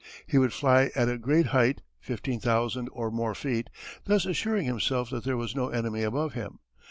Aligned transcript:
He 0.25 0.39
would 0.39 0.51
fly 0.51 0.89
at 0.95 1.09
a 1.09 1.17
great 1.19 1.45
height, 1.45 1.83
fifteen 1.99 2.39
thousand 2.39 2.89
or 2.91 3.11
more 3.11 3.35
feet, 3.35 3.69
thus 4.05 4.25
assuring 4.25 4.65
himself 4.65 5.11
that 5.11 5.23
there 5.25 5.37
was 5.37 5.55
no 5.55 5.69
enemy 5.69 6.01
above 6.01 6.33
him. 6.33 6.57